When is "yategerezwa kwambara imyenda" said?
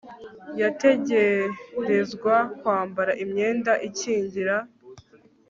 0.61-3.71